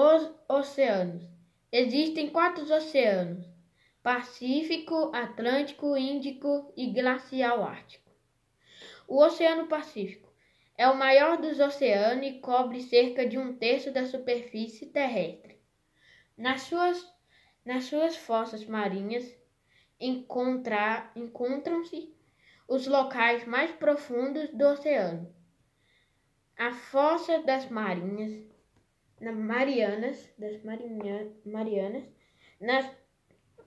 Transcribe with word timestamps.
Os 0.00 0.30
oceanos. 0.48 1.28
Existem 1.72 2.30
quatro 2.30 2.62
oceanos: 2.72 3.44
Pacífico, 4.00 5.10
Atlântico, 5.12 5.96
Índico 5.96 6.72
e 6.76 6.92
Glacial 6.92 7.64
Ártico. 7.64 8.08
O 9.08 9.20
Oceano 9.20 9.66
Pacífico 9.66 10.32
é 10.76 10.88
o 10.88 10.96
maior 10.96 11.38
dos 11.38 11.58
oceanos 11.58 12.24
e 12.24 12.38
cobre 12.38 12.80
cerca 12.80 13.26
de 13.26 13.36
um 13.36 13.58
terço 13.58 13.90
da 13.90 14.06
superfície 14.06 14.86
terrestre. 14.86 15.60
Nas 16.36 16.62
suas, 16.62 17.04
nas 17.64 17.82
suas 17.82 18.14
fossas 18.14 18.64
marinhas 18.66 19.28
encontram-se 19.98 22.14
os 22.68 22.86
locais 22.86 23.44
mais 23.44 23.72
profundos 23.72 24.48
do 24.50 24.64
oceano. 24.64 25.34
A 26.56 26.70
fossa 26.70 27.40
das 27.40 27.68
Marinhas 27.68 28.46
na 29.20 29.32
Marianas, 29.32 30.32
das 30.38 30.62
Marinha, 30.62 31.30
Marianas, 31.44 32.04
nas 32.60 32.88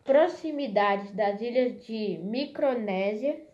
proximidades 0.04 1.12
das 1.12 1.42
ilhas 1.42 1.86
de 1.86 2.18
Micronésia, 2.20 3.46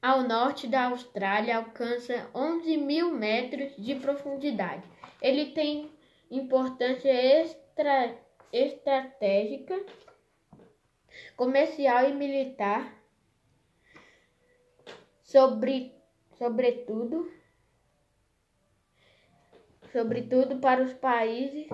ao 0.00 0.22
norte 0.22 0.68
da 0.68 0.86
Austrália, 0.86 1.56
alcança 1.56 2.30
11 2.34 2.76
mil 2.76 3.12
metros 3.12 3.74
de 3.76 3.96
profundidade. 3.96 4.86
Ele 5.20 5.46
tem 5.46 5.90
importância 6.30 7.10
extra, 7.10 8.16
estratégica, 8.52 9.84
comercial 11.36 12.08
e 12.08 12.14
militar, 12.14 12.96
sobre, 15.22 15.92
sobretudo 16.38 17.30
sobretudo 19.92 20.58
para 20.58 20.82
os 20.82 20.92
países 20.94 21.68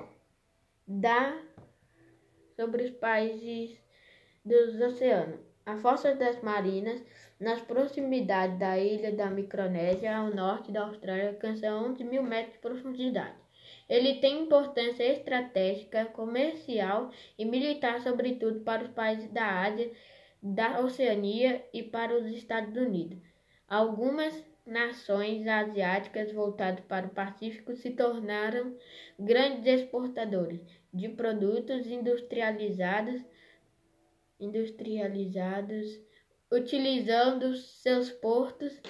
da 0.87 1.37
sobre 2.57 2.85
os 2.85 2.91
países 2.91 3.79
dos 4.45 4.81
oceanos. 4.81 5.41
A 5.67 5.77
Fossa 5.77 6.15
das 6.15 6.43
Marinas, 6.43 7.03
nas 7.41 7.61
proximidades 7.61 8.59
da 8.59 8.79
ilha 8.79 9.11
da 9.13 9.31
Micronésia, 9.31 10.17
ao 10.17 10.29
norte 10.29 10.71
da 10.71 10.83
Austrália, 10.83 11.31
alcança 11.31 11.75
11 11.75 12.05
mil 12.05 12.23
metros 12.23 12.53
de 12.53 12.61
profundidade. 12.61 13.35
Ele 13.89 14.21
tem 14.21 14.43
importância 14.43 15.05
estratégica, 15.05 16.05
comercial 16.07 17.11
e 17.39 17.45
militar, 17.45 18.01
sobretudo 18.03 18.61
para 18.61 18.85
os 18.85 18.91
países 18.91 19.31
da 19.31 19.63
Ásia, 19.63 19.91
da 20.43 20.81
Oceania 20.81 21.65
e 21.73 21.83
para 21.83 22.15
os 22.15 22.27
Estados 22.27 22.77
Unidos. 22.77 23.19
Algumas 23.67 24.35
nações 24.67 25.47
asiáticas 25.47 26.33
voltadas 26.33 26.85
para 26.87 27.07
o 27.07 27.11
Pacífico 27.11 27.77
se 27.77 27.91
tornaram 27.91 28.77
grandes 29.19 29.67
exportadores 29.67 30.61
de 30.93 31.09
produtos 31.11 31.87
industrializados, 31.87 33.23
industrializados 34.41 36.01
utilizando 36.51 37.55
seus 37.57 38.11
portos 38.11 38.81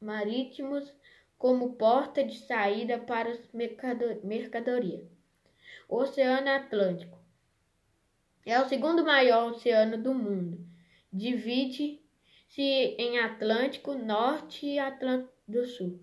marítimos 0.00 0.92
como 1.36 1.74
porta 1.74 2.24
de 2.24 2.38
saída 2.38 2.98
para 2.98 3.30
as 3.30 3.52
mercadorias. 3.52 5.06
O 5.88 5.96
Oceano 5.96 6.48
Atlântico 6.48 7.18
é 8.46 8.58
o 8.60 8.68
segundo 8.68 9.04
maior 9.04 9.52
oceano 9.52 10.02
do 10.02 10.14
mundo. 10.14 10.66
Divide 11.12 12.03
em 12.62 13.18
Atlântico 13.18 13.94
Norte 13.94 14.66
e 14.66 14.78
Atlântico 14.78 15.32
do 15.46 15.66
Sul, 15.66 16.00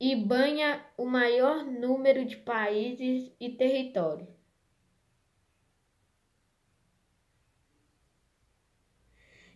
e 0.00 0.14
banha 0.14 0.84
o 0.96 1.04
maior 1.04 1.64
número 1.64 2.24
de 2.24 2.36
países 2.36 3.32
e 3.40 3.50
territórios. 3.50 4.28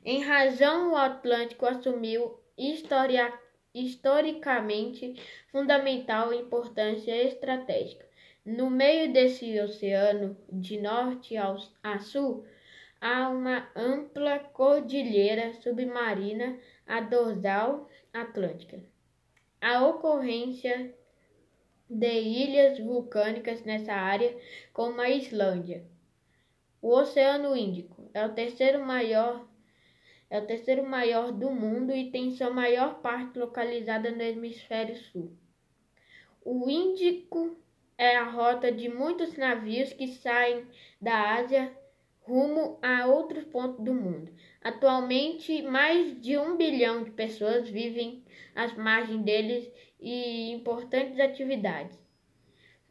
Em 0.04 0.22
razão, 0.22 0.92
o 0.92 0.96
Atlântico 0.96 1.66
assumiu 1.66 2.40
historia, 2.56 3.30
historicamente 3.74 5.14
fundamental 5.52 6.32
importância 6.32 7.14
estratégica. 7.24 8.08
No 8.44 8.70
meio 8.70 9.12
desse 9.12 9.60
oceano, 9.60 10.34
de 10.50 10.80
norte 10.80 11.36
ao, 11.36 11.58
a 11.82 11.98
sul, 11.98 12.46
há 13.00 13.28
uma 13.28 13.70
ampla 13.74 14.38
cordilheira 14.38 15.52
submarina, 15.54 16.58
a 16.86 17.00
dorsal 17.00 17.88
atlântica. 18.12 18.82
A 19.60 19.86
ocorrência 19.86 20.94
de 21.88 22.20
ilhas 22.20 22.78
vulcânicas 22.78 23.62
nessa 23.64 23.92
área, 23.92 24.36
como 24.72 25.00
a 25.00 25.08
Islândia. 25.08 25.84
O 26.80 26.94
Oceano 26.94 27.56
Índico 27.56 28.10
é 28.14 28.24
o 28.24 28.34
terceiro 28.34 28.84
maior 28.84 29.46
é 30.30 30.38
o 30.38 30.46
terceiro 30.46 30.86
maior 30.86 31.32
do 31.32 31.50
mundo 31.50 31.90
e 31.90 32.10
tem 32.10 32.32
sua 32.32 32.50
maior 32.50 33.00
parte 33.00 33.38
localizada 33.38 34.10
no 34.10 34.20
hemisfério 34.20 34.94
sul. 34.94 35.32
O 36.44 36.68
Índico 36.68 37.56
é 37.96 38.14
a 38.16 38.24
rota 38.24 38.70
de 38.70 38.90
muitos 38.90 39.38
navios 39.38 39.92
que 39.94 40.06
saem 40.06 40.66
da 41.00 41.34
Ásia 41.36 41.74
rumo 42.28 42.78
a 42.82 43.06
outros 43.06 43.44
pontos 43.44 43.82
do 43.84 43.94
mundo. 43.94 44.30
Atualmente, 44.62 45.62
mais 45.62 46.20
de 46.20 46.36
um 46.36 46.56
bilhão 46.56 47.02
de 47.02 47.10
pessoas 47.10 47.68
vivem 47.68 48.22
às 48.54 48.76
margens 48.76 49.22
deles 49.24 49.72
e 49.98 50.52
importantes 50.52 51.18
atividades 51.18 52.08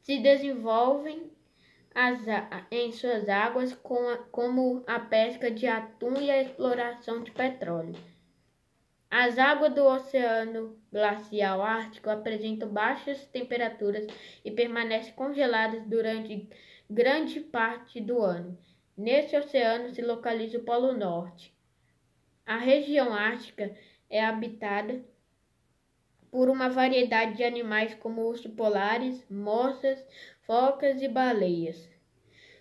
se 0.08 0.20
desenvolvem 0.20 1.30
as, 1.94 2.22
em 2.72 2.94
suas 2.94 3.28
águas, 3.28 3.74
como 4.32 4.82
a 4.88 5.02
pesca 5.02 5.52
de 5.52 5.68
atum 5.68 6.14
e 6.22 6.32
a 6.32 6.42
exploração 6.42 7.22
de 7.22 7.32
petróleo. 7.32 7.94
As 9.12 9.38
águas 9.38 9.74
do 9.74 9.84
Oceano 9.84 10.80
Glacial 10.90 11.62
Ártico 11.62 12.10
apresentam 12.10 12.70
baixas 12.70 13.26
temperaturas 13.26 14.08
e 14.46 14.50
permanecem 14.50 15.12
congeladas 15.12 15.86
durante 15.86 16.48
grande 16.90 17.42
parte 17.42 18.00
do 18.00 18.22
ano. 18.22 18.58
Neste 18.98 19.38
oceano 19.38 19.92
se 19.94 20.02
localiza 20.02 20.58
o 20.58 20.64
Polo 20.64 20.92
Norte. 20.92 21.54
A 22.44 22.58
região 22.58 23.14
ártica 23.14 23.78
é 24.10 24.26
habitada 24.26 25.06
por 26.32 26.50
uma 26.50 26.68
variedade 26.68 27.38
de 27.38 27.44
animais 27.44 27.94
como 27.94 28.26
ursos 28.28 28.52
polares, 28.54 29.24
moças, 29.30 30.04
focas 30.48 31.00
e 31.04 31.08
baleias. 31.08 31.88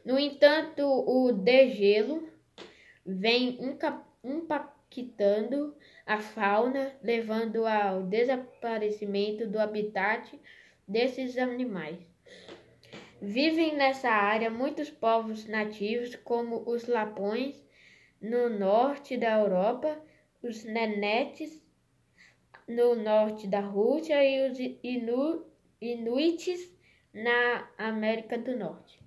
No 0.04 0.18
entanto, 0.18 0.82
o 0.82 1.32
degelo 1.32 2.28
vem 3.04 3.58
impactando 4.22 5.74
a 6.04 6.18
fauna, 6.18 6.94
levando 7.02 7.66
ao 7.66 8.02
desaparecimento 8.02 9.46
do 9.46 9.58
habitat 9.58 10.38
desses 10.86 11.38
animais. 11.38 12.15
Vivem 13.20 13.76
nessa 13.76 14.10
área 14.10 14.50
muitos 14.50 14.90
povos 14.90 15.46
nativos, 15.46 16.14
como 16.16 16.68
os 16.68 16.86
lapões 16.86 17.64
no 18.20 18.50
norte 18.50 19.16
da 19.16 19.38
Europa, 19.40 19.98
os 20.42 20.64
nenetes 20.64 21.62
no 22.68 22.94
norte 22.94 23.46
da 23.46 23.60
Rússia 23.60 24.22
e 24.22 24.50
os 24.50 24.58
inu, 24.82 25.46
inuites 25.80 26.74
na 27.14 27.68
América 27.78 28.36
do 28.36 28.56
Norte. 28.56 29.05